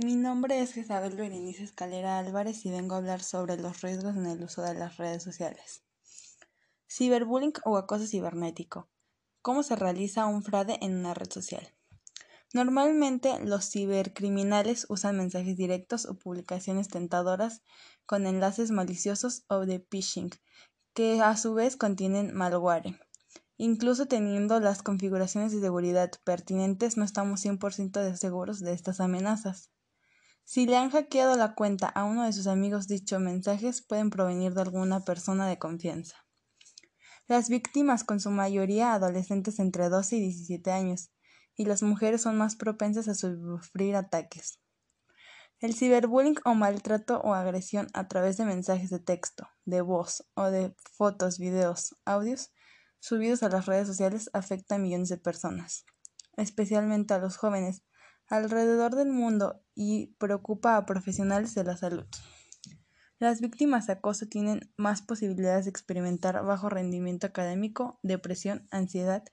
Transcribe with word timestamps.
Mi 0.00 0.14
nombre 0.14 0.60
es 0.60 0.76
Isabel 0.76 1.16
Berenice 1.16 1.64
Escalera 1.64 2.20
Álvarez 2.20 2.64
y 2.64 2.70
vengo 2.70 2.94
a 2.94 2.98
hablar 2.98 3.20
sobre 3.20 3.56
los 3.56 3.80
riesgos 3.80 4.14
en 4.14 4.26
el 4.26 4.44
uso 4.44 4.62
de 4.62 4.74
las 4.74 4.96
redes 4.96 5.24
sociales. 5.24 5.82
Ciberbullying 6.88 7.54
o 7.64 7.76
acoso 7.76 8.06
cibernético. 8.06 8.88
¿Cómo 9.42 9.64
se 9.64 9.74
realiza 9.74 10.26
un 10.26 10.44
fraude 10.44 10.78
en 10.82 10.94
una 10.94 11.14
red 11.14 11.28
social? 11.28 11.74
Normalmente 12.54 13.40
los 13.44 13.68
cibercriminales 13.68 14.86
usan 14.88 15.16
mensajes 15.16 15.56
directos 15.56 16.06
o 16.06 16.14
publicaciones 16.14 16.86
tentadoras 16.86 17.62
con 18.06 18.28
enlaces 18.28 18.70
maliciosos 18.70 19.46
o 19.48 19.66
de 19.66 19.80
phishing, 19.80 20.30
que 20.94 21.20
a 21.22 21.36
su 21.36 21.54
vez 21.54 21.76
contienen 21.76 22.32
malware. 22.32 23.00
Incluso 23.56 24.06
teniendo 24.06 24.60
las 24.60 24.84
configuraciones 24.84 25.50
de 25.50 25.60
seguridad 25.60 26.12
pertinentes, 26.22 26.96
no 26.96 27.04
estamos 27.04 27.44
100% 27.44 28.14
seguros 28.14 28.60
de 28.60 28.74
estas 28.74 29.00
amenazas. 29.00 29.72
Si 30.50 30.64
le 30.64 30.78
han 30.78 30.88
hackeado 30.88 31.36
la 31.36 31.54
cuenta 31.54 31.88
a 31.88 32.04
uno 32.04 32.24
de 32.24 32.32
sus 32.32 32.46
amigos, 32.46 32.88
dichos 32.88 33.20
mensajes 33.20 33.82
pueden 33.82 34.08
provenir 34.08 34.54
de 34.54 34.62
alguna 34.62 35.00
persona 35.00 35.46
de 35.46 35.58
confianza. 35.58 36.24
Las 37.26 37.50
víctimas, 37.50 38.02
con 38.02 38.18
su 38.18 38.30
mayoría 38.30 38.94
adolescentes 38.94 39.58
entre 39.58 39.90
12 39.90 40.16
y 40.16 40.20
17 40.20 40.70
años, 40.70 41.10
y 41.54 41.66
las 41.66 41.82
mujeres 41.82 42.22
son 42.22 42.38
más 42.38 42.56
propensas 42.56 43.08
a 43.08 43.14
sufrir 43.14 43.94
ataques. 43.94 44.58
El 45.60 45.74
ciberbullying 45.74 46.36
o 46.46 46.54
maltrato 46.54 47.20
o 47.20 47.34
agresión 47.34 47.88
a 47.92 48.08
través 48.08 48.38
de 48.38 48.46
mensajes 48.46 48.88
de 48.88 49.00
texto, 49.00 49.50
de 49.66 49.82
voz 49.82 50.26
o 50.32 50.44
de 50.44 50.74
fotos, 50.96 51.38
videos, 51.38 51.94
audios 52.06 52.52
subidos 53.00 53.42
a 53.42 53.50
las 53.50 53.66
redes 53.66 53.86
sociales 53.86 54.30
afecta 54.32 54.76
a 54.76 54.78
millones 54.78 55.10
de 55.10 55.18
personas, 55.18 55.84
especialmente 56.38 57.12
a 57.12 57.18
los 57.18 57.36
jóvenes, 57.36 57.82
alrededor 58.28 58.94
del 58.94 59.10
mundo 59.10 59.62
y 59.74 60.14
preocupa 60.18 60.76
a 60.76 60.86
profesionales 60.86 61.54
de 61.54 61.64
la 61.64 61.76
salud. 61.76 62.06
Las 63.18 63.40
víctimas 63.40 63.86
de 63.86 63.94
acoso 63.94 64.26
tienen 64.26 64.72
más 64.76 65.02
posibilidades 65.02 65.64
de 65.64 65.70
experimentar 65.70 66.44
bajo 66.44 66.68
rendimiento 66.68 67.26
académico, 67.26 67.98
depresión, 68.02 68.68
ansiedad, 68.70 69.24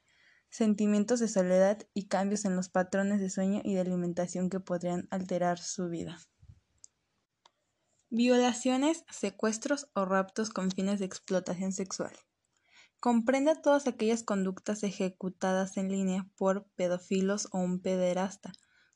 sentimientos 0.49 1.19
de 1.19 1.27
soledad 1.27 1.79
y 1.93 2.07
cambios 2.07 2.45
en 2.45 2.55
los 2.55 2.69
patrones 2.69 3.19
de 3.19 3.29
sueño 3.29 3.61
y 3.63 3.75
de 3.75 3.81
alimentación 3.81 4.49
que 4.49 4.59
podrían 4.59 5.07
alterar 5.11 5.59
su 5.59 5.89
vida. 5.89 6.17
Violaciones, 8.09 9.03
secuestros 9.11 9.89
o 9.93 10.05
raptos 10.05 10.49
con 10.49 10.71
fines 10.71 10.99
de 10.99 11.05
explotación 11.05 11.73
sexual. 11.73 12.13
Comprende 12.99 13.55
todas 13.55 13.87
aquellas 13.87 14.23
conductas 14.23 14.83
ejecutadas 14.83 15.77
en 15.77 15.89
línea 15.89 16.27
por 16.37 16.65
pedófilos 16.75 17.49
o 17.51 17.59
un 17.59 17.81
pederasta, 17.81 18.53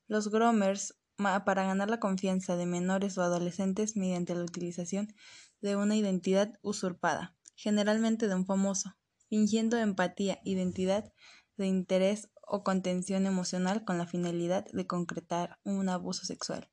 los 0.09 0.29
groomers 0.29 0.95
para 1.17 1.63
ganar 1.63 1.89
la 1.89 1.99
confianza 1.99 2.57
de 2.57 2.65
menores 2.65 3.17
o 3.17 3.21
adolescentes 3.21 3.95
mediante 3.95 4.35
la 4.35 4.43
utilización 4.43 5.13
de 5.61 5.75
una 5.75 5.95
identidad 5.95 6.53
usurpada, 6.61 7.35
generalmente 7.55 8.27
de 8.27 8.35
un 8.35 8.45
famoso, 8.45 8.95
fingiendo 9.29 9.77
empatía, 9.77 10.39
identidad 10.43 11.13
de 11.57 11.67
interés 11.67 12.29
o 12.41 12.63
contención 12.63 13.27
emocional 13.27 13.85
con 13.85 13.97
la 13.97 14.07
finalidad 14.07 14.65
de 14.73 14.87
concretar 14.87 15.59
un 15.63 15.89
abuso 15.89 16.25
sexual. 16.25 16.71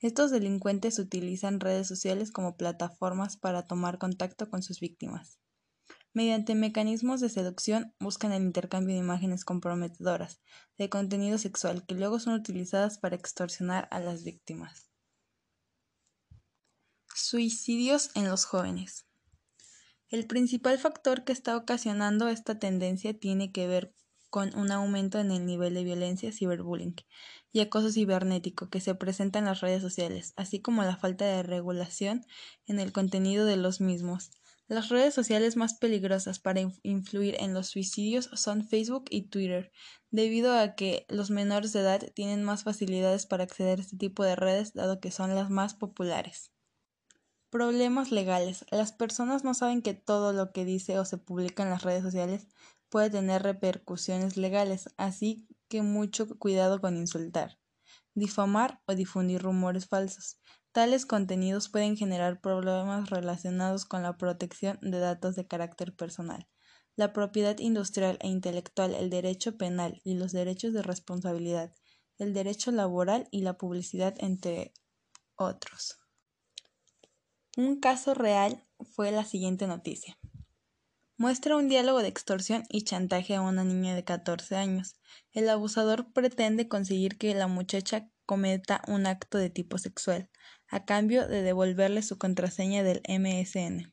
Estos 0.00 0.30
delincuentes 0.30 0.98
utilizan 0.98 1.60
redes 1.60 1.86
sociales 1.86 2.32
como 2.32 2.56
plataformas 2.56 3.36
para 3.36 3.66
tomar 3.66 3.98
contacto 3.98 4.50
con 4.50 4.62
sus 4.62 4.80
víctimas. 4.80 5.38
Mediante 6.14 6.54
mecanismos 6.54 7.20
de 7.20 7.28
seducción 7.28 7.92
buscan 7.98 8.32
el 8.32 8.44
intercambio 8.44 8.94
de 8.94 9.00
imágenes 9.00 9.44
comprometedoras 9.44 10.40
de 10.78 10.88
contenido 10.88 11.38
sexual 11.38 11.84
que 11.86 11.96
luego 11.96 12.20
son 12.20 12.34
utilizadas 12.34 12.98
para 12.98 13.16
extorsionar 13.16 13.88
a 13.90 13.98
las 13.98 14.22
víctimas. 14.22 14.88
Suicidios 17.12 18.10
en 18.14 18.28
los 18.28 18.44
jóvenes. 18.44 19.06
El 20.08 20.28
principal 20.28 20.78
factor 20.78 21.24
que 21.24 21.32
está 21.32 21.56
ocasionando 21.56 22.28
esta 22.28 22.60
tendencia 22.60 23.18
tiene 23.18 23.50
que 23.50 23.66
ver 23.66 23.92
con 24.30 24.56
un 24.56 24.70
aumento 24.70 25.18
en 25.18 25.32
el 25.32 25.44
nivel 25.44 25.74
de 25.74 25.82
violencia, 25.82 26.30
ciberbullying 26.30 26.94
y 27.50 27.58
acoso 27.58 27.90
cibernético 27.90 28.68
que 28.68 28.80
se 28.80 28.94
presenta 28.94 29.40
en 29.40 29.46
las 29.46 29.60
redes 29.60 29.82
sociales, 29.82 30.32
así 30.36 30.60
como 30.60 30.84
la 30.84 30.96
falta 30.96 31.24
de 31.24 31.42
regulación 31.42 32.24
en 32.66 32.78
el 32.78 32.92
contenido 32.92 33.46
de 33.46 33.56
los 33.56 33.80
mismos. 33.80 34.30
Las 34.66 34.88
redes 34.88 35.12
sociales 35.12 35.56
más 35.56 35.74
peligrosas 35.74 36.38
para 36.38 36.62
influir 36.82 37.36
en 37.38 37.52
los 37.52 37.68
suicidios 37.68 38.30
son 38.32 38.66
Facebook 38.66 39.04
y 39.10 39.28
Twitter, 39.28 39.70
debido 40.10 40.56
a 40.58 40.74
que 40.74 41.04
los 41.10 41.30
menores 41.30 41.74
de 41.74 41.80
edad 41.80 42.00
tienen 42.14 42.42
más 42.42 42.62
facilidades 42.62 43.26
para 43.26 43.44
acceder 43.44 43.78
a 43.78 43.82
este 43.82 43.98
tipo 43.98 44.24
de 44.24 44.36
redes 44.36 44.72
dado 44.72 45.00
que 45.00 45.10
son 45.10 45.34
las 45.34 45.50
más 45.50 45.74
populares. 45.74 46.50
Problemas 47.50 48.10
legales. 48.10 48.64
Las 48.70 48.92
personas 48.92 49.44
no 49.44 49.52
saben 49.52 49.82
que 49.82 49.92
todo 49.92 50.32
lo 50.32 50.50
que 50.50 50.64
dice 50.64 50.98
o 50.98 51.04
se 51.04 51.18
publica 51.18 51.62
en 51.62 51.70
las 51.70 51.82
redes 51.82 52.02
sociales 52.02 52.48
puede 52.88 53.10
tener 53.10 53.42
repercusiones 53.42 54.38
legales, 54.38 54.88
así 54.96 55.46
que 55.68 55.82
mucho 55.82 56.26
cuidado 56.38 56.80
con 56.80 56.96
insultar, 56.96 57.58
difamar 58.14 58.80
o 58.86 58.94
difundir 58.94 59.42
rumores 59.42 59.86
falsos. 59.86 60.38
Tales 60.74 61.06
contenidos 61.06 61.68
pueden 61.68 61.96
generar 61.96 62.40
problemas 62.40 63.08
relacionados 63.08 63.84
con 63.84 64.02
la 64.02 64.16
protección 64.16 64.76
de 64.82 64.98
datos 64.98 65.36
de 65.36 65.46
carácter 65.46 65.94
personal, 65.94 66.48
la 66.96 67.12
propiedad 67.12 67.56
industrial 67.60 68.18
e 68.20 68.26
intelectual, 68.26 68.92
el 68.92 69.08
derecho 69.08 69.56
penal 69.56 70.00
y 70.02 70.14
los 70.14 70.32
derechos 70.32 70.72
de 70.72 70.82
responsabilidad, 70.82 71.72
el 72.18 72.34
derecho 72.34 72.72
laboral 72.72 73.28
y 73.30 73.42
la 73.42 73.56
publicidad, 73.56 74.16
entre 74.18 74.74
otros. 75.36 76.00
Un 77.56 77.78
caso 77.78 78.12
real 78.12 78.66
fue 78.96 79.12
la 79.12 79.24
siguiente 79.24 79.68
noticia. 79.68 80.18
Muestra 81.16 81.54
un 81.54 81.68
diálogo 81.68 82.02
de 82.02 82.08
extorsión 82.08 82.64
y 82.68 82.82
chantaje 82.82 83.36
a 83.36 83.42
una 83.42 83.62
niña 83.62 83.94
de 83.94 84.02
14 84.02 84.56
años. 84.56 84.96
El 85.30 85.48
abusador 85.48 86.12
pretende 86.12 86.66
conseguir 86.66 87.16
que 87.16 87.32
la 87.36 87.46
muchacha 87.46 88.10
cometa 88.26 88.82
un 88.88 89.06
acto 89.06 89.38
de 89.38 89.50
tipo 89.50 89.78
sexual 89.78 90.30
a 90.68 90.84
cambio 90.84 91.28
de 91.28 91.42
devolverle 91.42 92.02
su 92.02 92.18
contraseña 92.18 92.82
del 92.82 93.02
MSN. 93.08 93.92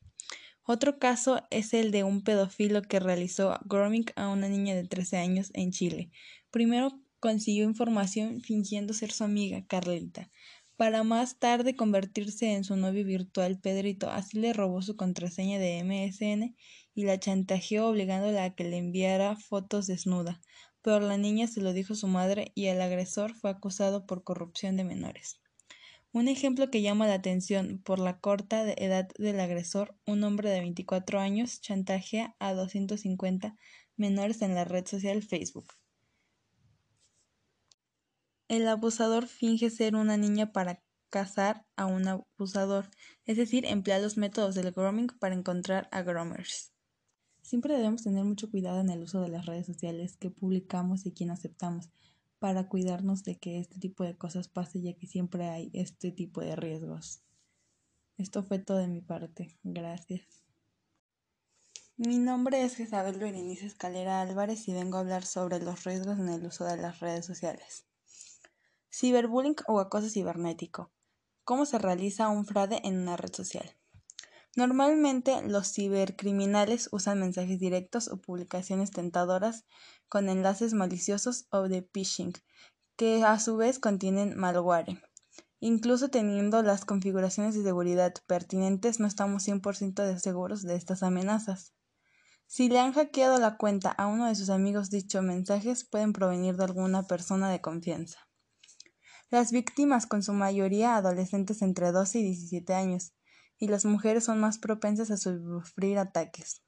Otro 0.64 1.00
caso 1.00 1.44
es 1.50 1.74
el 1.74 1.92
de 1.92 2.04
un 2.04 2.24
pedófilo 2.24 2.82
que 2.82 3.00
realizó 3.00 3.60
grooming 3.66 4.06
a 4.16 4.30
una 4.30 4.48
niña 4.48 4.76
de 4.76 4.88
13 4.88 5.18
años 5.18 5.52
en 5.54 5.72
Chile. 5.72 6.12
Primero 6.50 7.02
consiguió 7.20 7.64
información 7.64 8.42
fingiendo 8.42 8.94
ser 8.94 9.12
su 9.12 9.24
amiga, 9.24 9.66
Carlita, 9.68 10.30
para 10.78 11.04
más 11.04 11.38
tarde 11.38 11.76
convertirse 11.76 12.54
en 12.54 12.64
su 12.64 12.76
novio 12.76 13.06
virtual, 13.06 13.60
Pedrito. 13.60 14.10
Así 14.10 14.40
le 14.40 14.54
robó 14.54 14.82
su 14.82 14.96
contraseña 14.96 15.60
de 15.60 15.84
MSN 15.84 16.56
y 16.96 17.04
la 17.04 17.20
chantajeó 17.20 17.88
obligándola 17.88 18.46
a 18.46 18.56
que 18.56 18.64
le 18.64 18.78
enviara 18.78 19.36
fotos 19.36 19.86
desnuda. 19.88 20.42
Pero 20.82 21.00
la 21.00 21.18
niña 21.18 21.48
se 21.48 21.62
lo 21.62 21.74
dijo 21.74 21.96
su 21.96 22.08
madre 22.08 22.52
y 22.56 22.66
el 22.68 22.82
agresor 22.82 23.34
fue 23.34 23.52
acusado 23.52 24.06
por 24.06 24.24
corrupción 24.24 24.78
de 24.78 24.84
menores. 24.84 25.40
Un 26.14 26.28
ejemplo 26.28 26.70
que 26.70 26.82
llama 26.82 27.08
la 27.08 27.14
atención 27.14 27.82
por 27.84 28.00
la 28.00 28.20
corta 28.20 28.70
edad 28.74 29.08
del 29.18 29.40
agresor, 29.40 29.96
un 30.06 30.24
hombre 30.24 30.50
de 30.50 30.60
24 30.60 31.20
años 31.20 31.62
chantajea 31.62 32.36
a 32.40 32.54
250 32.54 33.56
menores 33.96 34.42
en 34.42 34.54
la 34.54 34.66
red 34.66 34.86
social 34.86 35.24
Facebook. 35.24 35.74
El 38.50 38.68
abusador 38.68 39.28
finge 39.28 39.70
ser 39.70 39.96
una 39.96 40.18
niña 40.18 40.52
para 40.52 40.84
cazar 41.10 41.66
a 41.78 41.86
un 41.86 42.08
abusador, 42.08 42.90
es 43.26 43.38
decir, 43.38 43.66
emplea 43.66 44.00
los 44.00 44.18
métodos 44.18 44.56
del 44.56 44.72
grooming 44.74 45.08
para 45.20 45.36
encontrar 45.36 45.88
a 45.92 46.02
groomers. 46.02 46.74
Siempre 47.42 47.76
debemos 47.76 48.04
tener 48.04 48.24
mucho 48.24 48.50
cuidado 48.50 48.80
en 48.80 48.90
el 48.90 49.04
uso 49.04 49.22
de 49.22 49.30
las 49.30 49.46
redes 49.46 49.66
sociales 49.66 50.18
que 50.18 50.30
publicamos 50.30 51.06
y 51.06 51.12
quien 51.12 51.32
aceptamos, 51.32 51.90
para 52.40 52.68
cuidarnos 52.68 53.24
de 53.24 53.38
que 53.38 53.60
este 53.60 53.78
tipo 53.78 54.04
de 54.04 54.18
cosas 54.18 54.48
pase, 54.48 54.82
ya 54.82 54.94
que 54.94 55.06
siempre 55.06 55.50
hay 55.50 55.70
este 55.74 56.12
tipo 56.12 56.42
de 56.42 56.56
riesgos. 56.56 57.22
Esto 58.18 58.44
fue 58.44 58.60
todo 58.60 58.78
de 58.78 58.88
mi 58.88 59.02
parte. 59.02 59.58
Gracias. 59.64 60.42
Mi 61.98 62.18
nombre 62.18 62.64
es 62.64 62.80
Isabel 62.80 63.20
Berenice 63.20 63.68
Escalera 63.68 64.22
Álvarez 64.22 64.68
y 64.68 64.74
vengo 64.74 64.98
a 64.98 65.02
hablar 65.02 65.24
sobre 65.24 65.60
los 65.60 65.84
riesgos 65.84 66.18
en 66.18 66.30
el 66.30 66.46
uso 66.46 66.66
de 66.66 66.78
las 66.78 67.00
redes 67.00 67.28
sociales. 67.28 67.86
Ciberbullying 68.92 69.56
o 69.68 69.80
acoso 69.80 70.10
cibernético. 70.10 70.92
¿Cómo 71.44 71.66
se 71.66 71.78
realiza 71.78 72.30
un 72.30 72.46
fraude 72.46 72.82
en 72.84 72.98
una 72.98 73.18
red 73.18 73.34
social? 73.34 73.76
Normalmente 74.56 75.42
los 75.48 75.72
cibercriminales 75.72 76.90
usan 76.92 77.20
mensajes 77.20 77.60
directos 77.60 78.10
o 78.10 78.18
publicaciones 78.18 78.92
tentadoras 78.92 79.66
con 80.10 80.28
enlaces 80.28 80.74
maliciosos 80.74 81.48
o 81.52 81.70
de 81.70 81.84
phishing, 81.84 82.34
que 82.98 83.24
a 83.24 83.40
su 83.40 83.56
vez 83.56 83.80
contienen 83.80 84.38
malware. 84.38 85.02
Incluso 85.62 86.10
teniendo 86.10 86.64
las 86.64 86.86
configuraciones 86.86 87.56
de 87.56 87.64
seguridad 87.64 88.14
pertinentes, 88.28 89.00
no 89.00 89.08
estamos 89.08 89.48
100% 89.48 90.20
seguros 90.20 90.64
de 90.64 90.76
estas 90.76 91.02
amenazas. 91.02 91.74
Si 92.48 92.68
le 92.68 92.80
han 92.80 92.92
hackeado 92.92 93.40
la 93.40 93.56
cuenta 93.56 93.92
a 93.92 94.08
uno 94.08 94.26
de 94.26 94.36
sus 94.36 94.50
amigos, 94.50 94.90
dichos 94.90 95.24
mensajes 95.24 95.86
pueden 95.86 96.12
provenir 96.12 96.58
de 96.58 96.66
alguna 96.66 97.04
persona 97.04 97.50
de 97.50 97.62
confianza. 97.62 98.28
Las 99.30 99.54
víctimas 99.54 100.08
con 100.08 100.24
su 100.24 100.34
mayoría 100.34 100.98
adolescentes 100.98 101.62
entre 101.62 101.94
12 101.94 102.20
y 102.20 102.24
17 102.24 102.74
años, 102.74 103.14
y 103.62 103.68
las 103.68 103.86
mujeres 103.86 104.24
son 104.24 104.40
más 104.40 104.58
propensas 104.58 105.12
a 105.12 105.18
sufrir 105.18 106.00
ataques. 106.00 106.64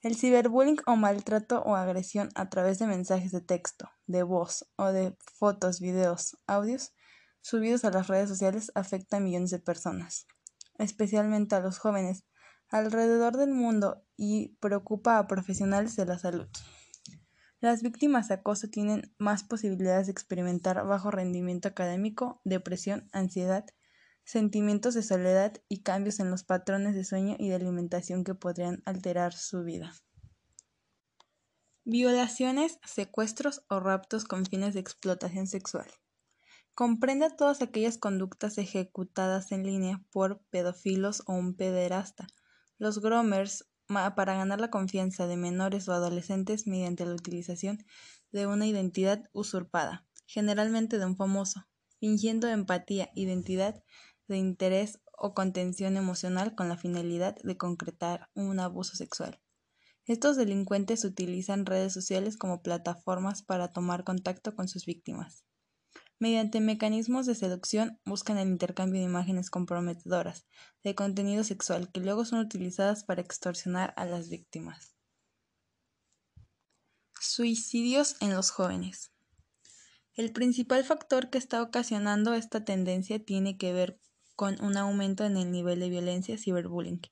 El 0.00 0.16
ciberbullying 0.16 0.78
o 0.86 0.96
maltrato 0.96 1.60
o 1.62 1.76
agresión 1.76 2.30
a 2.34 2.48
través 2.48 2.78
de 2.78 2.86
mensajes 2.86 3.32
de 3.32 3.42
texto, 3.42 3.90
de 4.06 4.22
voz 4.22 4.66
o 4.76 4.86
de 4.86 5.14
fotos, 5.34 5.78
videos, 5.78 6.38
audios 6.46 6.94
subidos 7.42 7.84
a 7.84 7.90
las 7.90 8.08
redes 8.08 8.30
sociales 8.30 8.72
afecta 8.74 9.18
a 9.18 9.20
millones 9.20 9.50
de 9.50 9.58
personas, 9.58 10.26
especialmente 10.78 11.54
a 11.54 11.60
los 11.60 11.78
jóvenes 11.78 12.24
alrededor 12.70 13.36
del 13.36 13.50
mundo 13.50 14.02
y 14.16 14.56
preocupa 14.58 15.18
a 15.18 15.26
profesionales 15.26 15.96
de 15.96 16.06
la 16.06 16.18
salud. 16.18 16.48
Las 17.60 17.82
víctimas 17.82 18.28
de 18.28 18.34
acoso 18.34 18.68
tienen 18.68 19.14
más 19.18 19.44
posibilidades 19.44 20.06
de 20.06 20.12
experimentar 20.12 20.82
bajo 20.86 21.10
rendimiento 21.10 21.68
académico, 21.68 22.40
depresión, 22.44 23.10
ansiedad, 23.12 23.66
sentimientos 24.24 24.94
de 24.94 25.02
soledad 25.02 25.54
y 25.68 25.82
cambios 25.82 26.20
en 26.20 26.30
los 26.30 26.44
patrones 26.44 26.94
de 26.94 27.04
sueño 27.04 27.36
y 27.38 27.48
de 27.48 27.56
alimentación 27.56 28.24
que 28.24 28.34
podrían 28.34 28.82
alterar 28.84 29.32
su 29.32 29.62
vida. 29.62 29.92
Violaciones, 31.84 32.78
secuestros 32.84 33.62
o 33.68 33.80
raptos 33.80 34.24
con 34.24 34.46
fines 34.46 34.74
de 34.74 34.80
explotación 34.80 35.46
sexual. 35.46 35.90
Comprende 36.74 37.28
todas 37.30 37.62
aquellas 37.62 37.98
conductas 37.98 38.58
ejecutadas 38.58 39.50
en 39.50 39.64
línea 39.64 40.02
por 40.10 40.42
pedófilos 40.50 41.22
o 41.26 41.34
un 41.34 41.54
pederasta. 41.54 42.26
Los 42.78 43.00
gromers 43.00 43.66
para 44.14 44.34
ganar 44.34 44.60
la 44.60 44.70
confianza 44.70 45.26
de 45.26 45.36
menores 45.36 45.88
o 45.88 45.92
adolescentes 45.92 46.66
mediante 46.66 47.04
la 47.04 47.14
utilización 47.14 47.84
de 48.30 48.46
una 48.46 48.66
identidad 48.66 49.28
usurpada, 49.32 50.06
generalmente 50.26 50.98
de 50.98 51.06
un 51.06 51.16
famoso, 51.16 51.66
fingiendo 51.98 52.48
empatía, 52.48 53.10
identidad 53.14 53.82
de 54.34 54.38
interés 54.38 55.00
o 55.16 55.34
contención 55.34 55.96
emocional 55.96 56.54
con 56.54 56.68
la 56.68 56.76
finalidad 56.76 57.36
de 57.42 57.56
concretar 57.56 58.30
un 58.34 58.60
abuso 58.60 58.96
sexual. 58.96 59.40
Estos 60.06 60.36
delincuentes 60.36 61.04
utilizan 61.04 61.66
redes 61.66 61.92
sociales 61.92 62.36
como 62.36 62.62
plataformas 62.62 63.42
para 63.42 63.68
tomar 63.68 64.02
contacto 64.02 64.56
con 64.56 64.66
sus 64.66 64.86
víctimas. 64.86 65.44
Mediante 66.18 66.60
mecanismos 66.60 67.26
de 67.26 67.34
seducción 67.34 67.98
buscan 68.04 68.36
el 68.38 68.48
intercambio 68.48 69.00
de 69.00 69.06
imágenes 69.06 69.50
comprometedoras 69.50 70.46
de 70.82 70.94
contenido 70.94 71.44
sexual 71.44 71.90
que 71.92 72.00
luego 72.00 72.24
son 72.24 72.40
utilizadas 72.40 73.04
para 73.04 73.22
extorsionar 73.22 73.94
a 73.96 74.04
las 74.04 74.28
víctimas. 74.28 74.96
Suicidios 77.20 78.16
en 78.20 78.34
los 78.34 78.50
jóvenes. 78.50 79.12
El 80.14 80.32
principal 80.32 80.84
factor 80.84 81.30
que 81.30 81.38
está 81.38 81.62
ocasionando 81.62 82.34
esta 82.34 82.64
tendencia 82.64 83.24
tiene 83.24 83.56
que 83.56 83.72
ver 83.72 83.98
con 84.40 84.56
un 84.64 84.78
aumento 84.78 85.26
en 85.26 85.36
el 85.36 85.52
nivel 85.52 85.80
de 85.80 85.90
violencia 85.90 86.38
ciberbullying 86.38 87.02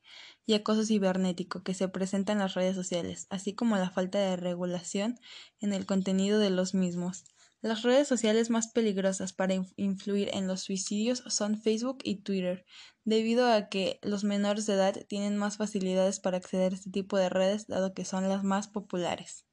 y 0.47 0.55
acoso 0.55 0.83
cibernético 0.83 1.63
que 1.63 1.75
se 1.75 1.87
presenta 1.87 2.33
en 2.33 2.39
las 2.39 2.55
redes 2.55 2.75
sociales, 2.75 3.27
así 3.29 3.55
como 3.55 3.77
la 3.77 3.91
falta 3.91 4.19
de 4.19 4.35
regulación 4.37 5.21
en 5.61 5.75
el 5.75 5.85
contenido 5.85 6.39
de 6.39 6.49
los 6.49 6.73
mismos. 6.73 7.25
Las 7.61 7.83
redes 7.83 8.09
sociales 8.09 8.49
más 8.49 8.69
peligrosas 8.69 9.35
para 9.35 9.53
influir 9.77 10.31
en 10.33 10.47
los 10.47 10.63
suicidios 10.63 11.23
son 11.27 11.61
Facebook 11.61 11.99
y 12.03 12.23
Twitter, 12.23 12.65
debido 13.05 13.47
a 13.53 13.69
que 13.69 13.99
los 14.03 14.25
menores 14.25 14.65
de 14.65 14.73
edad 14.73 14.97
tienen 15.07 15.37
más 15.37 15.59
facilidades 15.59 16.21
para 16.21 16.39
acceder 16.39 16.73
a 16.73 16.77
este 16.77 16.91
tipo 16.91 17.19
de 17.19 17.29
redes, 17.29 17.67
dado 17.67 17.93
que 17.93 18.07
son 18.07 18.27
las 18.31 18.43
más 18.43 18.69
populares. 18.69 19.45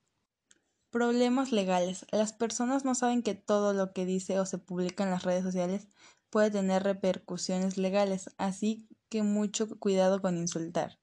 Problemas 0.91 1.51
legales. 1.51 2.05
Las 2.13 2.31
personas 2.31 2.85
no 2.85 2.95
saben 2.95 3.21
que 3.21 3.35
todo 3.35 3.73
lo 3.73 3.91
que 3.91 4.05
dice 4.05 4.39
o 4.39 4.45
se 4.45 4.59
publica 4.59 5.03
en 5.03 5.09
las 5.09 5.23
redes 5.23 5.43
sociales 5.43 5.89
puede 6.35 6.51
tener 6.51 6.83
repercusiones 6.83 7.77
legales, 7.77 8.29
así 8.37 8.89
que 9.07 9.23
mucho 9.23 9.69
cuidado 9.79 10.21
con 10.21 10.35
insultar, 10.35 10.99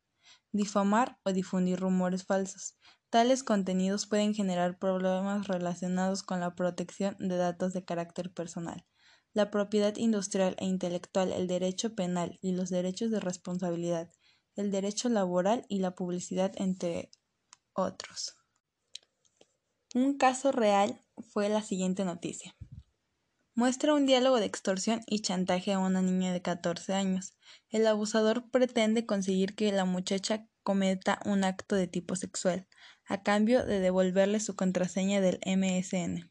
difamar 0.52 1.18
o 1.24 1.32
difundir 1.32 1.80
rumores 1.80 2.26
falsos. 2.26 2.76
Tales 3.08 3.42
contenidos 3.42 4.06
pueden 4.06 4.34
generar 4.34 4.78
problemas 4.78 5.48
relacionados 5.48 6.22
con 6.22 6.40
la 6.40 6.54
protección 6.54 7.16
de 7.18 7.34
datos 7.38 7.72
de 7.72 7.82
carácter 7.82 8.30
personal, 8.30 8.84
la 9.32 9.50
propiedad 9.50 9.96
industrial 9.96 10.54
e 10.58 10.66
intelectual, 10.66 11.32
el 11.32 11.46
derecho 11.46 11.94
penal 11.94 12.38
y 12.42 12.52
los 12.52 12.68
derechos 12.68 13.10
de 13.10 13.20
responsabilidad, 13.20 14.10
el 14.54 14.70
derecho 14.70 15.08
laboral 15.08 15.64
y 15.66 15.78
la 15.78 15.94
publicidad, 15.94 16.52
entre 16.56 17.10
otros. 17.72 18.36
Un 19.94 20.18
caso 20.18 20.52
real 20.52 21.00
fue 21.32 21.48
la 21.48 21.62
siguiente 21.62 22.04
noticia. 22.04 22.54
Muestra 23.54 23.92
un 23.92 24.06
diálogo 24.06 24.40
de 24.40 24.46
extorsión 24.46 25.02
y 25.06 25.20
chantaje 25.20 25.74
a 25.74 25.78
una 25.78 26.00
niña 26.00 26.32
de 26.32 26.40
14 26.40 26.94
años. 26.94 27.34
El 27.68 27.86
abusador 27.86 28.50
pretende 28.50 29.04
conseguir 29.04 29.54
que 29.54 29.70
la 29.72 29.84
muchacha 29.84 30.48
cometa 30.62 31.20
un 31.26 31.44
acto 31.44 31.76
de 31.76 31.86
tipo 31.86 32.16
sexual, 32.16 32.66
a 33.04 33.22
cambio 33.22 33.66
de 33.66 33.78
devolverle 33.78 34.40
su 34.40 34.56
contraseña 34.56 35.20
del 35.20 35.38
MSN. 35.44 36.30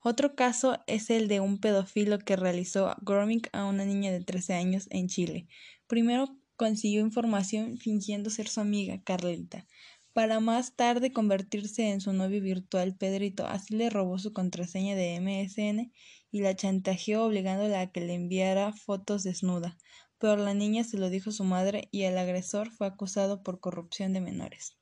Otro 0.00 0.34
caso 0.34 0.80
es 0.88 1.10
el 1.10 1.28
de 1.28 1.38
un 1.38 1.60
pedófilo 1.60 2.18
que 2.18 2.34
realizó 2.34 2.92
grooming 3.02 3.42
a 3.52 3.64
una 3.64 3.84
niña 3.84 4.10
de 4.10 4.24
13 4.24 4.54
años 4.54 4.88
en 4.90 5.06
Chile. 5.06 5.46
Primero 5.86 6.36
consiguió 6.56 7.02
información 7.02 7.78
fingiendo 7.78 8.30
ser 8.30 8.48
su 8.48 8.60
amiga, 8.60 9.00
Carlita, 9.04 9.64
para 10.12 10.40
más 10.40 10.74
tarde 10.74 11.12
convertirse 11.12 11.90
en 11.90 12.00
su 12.00 12.12
novio 12.12 12.42
virtual 12.42 12.96
Pedrito. 12.96 13.46
Así 13.46 13.76
le 13.76 13.90
robó 13.90 14.18
su 14.18 14.32
contraseña 14.32 14.96
de 14.96 15.20
MSN 15.20 15.92
y 16.30 16.40
la 16.40 16.54
chantajeó 16.54 17.24
obligándola 17.24 17.80
a 17.80 17.92
que 17.92 18.00
le 18.00 18.14
enviara 18.14 18.72
fotos 18.72 19.22
desnuda, 19.22 19.76
pero 20.18 20.36
la 20.36 20.54
niña 20.54 20.84
se 20.84 20.98
lo 20.98 21.10
dijo 21.10 21.30
su 21.30 21.44
madre 21.44 21.88
y 21.90 22.02
el 22.02 22.18
agresor 22.18 22.70
fue 22.70 22.86
acusado 22.86 23.42
por 23.42 23.60
corrupción 23.60 24.12
de 24.12 24.20
menores. 24.20 24.76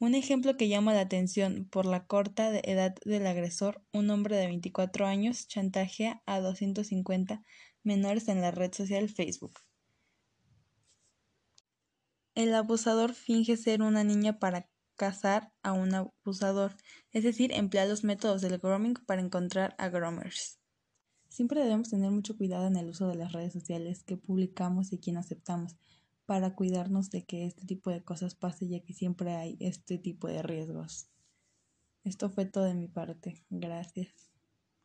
Un 0.00 0.14
ejemplo 0.14 0.56
que 0.56 0.68
llama 0.68 0.94
la 0.94 1.00
atención 1.00 1.66
por 1.68 1.84
la 1.84 2.06
corta 2.06 2.56
edad 2.60 2.94
del 3.04 3.26
agresor, 3.26 3.82
un 3.92 4.10
hombre 4.10 4.36
de 4.36 4.46
24 4.46 5.06
años 5.06 5.48
chantajea 5.48 6.22
a 6.24 6.38
250 6.38 7.42
menores 7.82 8.28
en 8.28 8.40
la 8.40 8.52
red 8.52 8.72
social 8.72 9.08
Facebook. 9.08 9.58
El 12.36 12.54
abusador 12.54 13.14
finge 13.14 13.56
ser 13.56 13.82
una 13.82 14.04
niña 14.04 14.38
para 14.38 14.68
cazar 14.94 15.52
a 15.62 15.72
un 15.72 15.92
abusador, 15.94 16.76
es 17.10 17.24
decir, 17.24 17.50
emplea 17.52 17.86
los 17.86 18.04
métodos 18.04 18.40
del 18.42 18.58
grooming 18.58 18.94
para 19.06 19.20
encontrar 19.20 19.74
a 19.78 19.88
groomers. 19.88 20.60
Siempre 21.28 21.62
debemos 21.62 21.90
tener 21.90 22.10
mucho 22.10 22.36
cuidado 22.36 22.66
en 22.66 22.76
el 22.76 22.88
uso 22.88 23.06
de 23.08 23.16
las 23.16 23.32
redes 23.32 23.52
sociales 23.52 24.02
que 24.02 24.16
publicamos 24.16 24.92
y 24.92 24.98
quién 24.98 25.16
aceptamos 25.16 25.76
para 26.26 26.54
cuidarnos 26.54 27.10
de 27.10 27.24
que 27.24 27.46
este 27.46 27.64
tipo 27.64 27.90
de 27.90 28.02
cosas 28.02 28.34
pase 28.34 28.68
ya 28.68 28.80
que 28.80 28.92
siempre 28.92 29.34
hay 29.34 29.56
este 29.60 29.98
tipo 29.98 30.28
de 30.28 30.42
riesgos. 30.42 31.08
Esto 32.04 32.30
fue 32.30 32.44
todo 32.44 32.64
de 32.64 32.74
mi 32.74 32.88
parte. 32.88 33.42
Gracias. 33.50 34.30